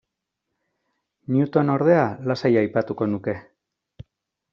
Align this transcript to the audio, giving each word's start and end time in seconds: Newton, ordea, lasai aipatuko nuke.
Newton, 1.35 1.69
ordea, 1.73 2.07
lasai 2.31 2.51
aipatuko 2.63 3.09
nuke. 3.13 3.37